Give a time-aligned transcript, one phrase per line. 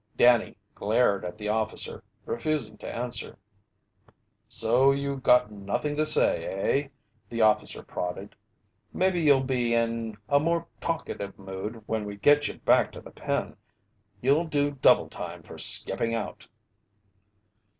[0.17, 3.37] Danny glared at the officer, refusing to answer.
[4.47, 6.87] "So you got nothing to say, eh?"
[7.29, 8.33] the officer prodded.
[8.93, 13.11] "Maybe you'll be in a more talkative mood when we get you back to the
[13.11, 13.55] pen.
[14.21, 16.47] You'll do double time for skipping out!"